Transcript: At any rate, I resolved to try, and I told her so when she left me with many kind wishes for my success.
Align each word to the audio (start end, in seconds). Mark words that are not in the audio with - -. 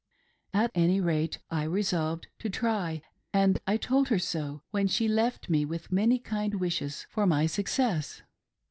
At 0.55 0.71
any 0.73 0.99
rate, 0.99 1.37
I 1.51 1.61
resolved 1.61 2.25
to 2.39 2.49
try, 2.49 3.03
and 3.33 3.59
I 3.67 3.77
told 3.77 4.07
her 4.07 4.17
so 4.17 4.63
when 4.71 4.87
she 4.87 5.07
left 5.07 5.47
me 5.47 5.63
with 5.63 5.91
many 5.91 6.17
kind 6.17 6.55
wishes 6.55 7.05
for 7.11 7.27
my 7.27 7.45
success. 7.45 8.23